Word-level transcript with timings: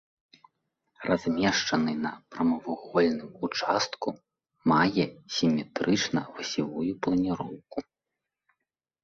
Размешчаны 1.09 1.91
на 2.05 2.11
прамавугольным 2.35 3.31
участку, 3.49 4.09
мае 4.73 5.05
сіметрычна-восевую 5.37 6.89
планіроўку. 7.07 7.77